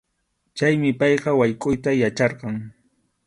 Chaymi 0.57 0.89
payqa 0.99 1.31
waykʼuyta 1.39 1.91
yacharqan. 2.01 2.55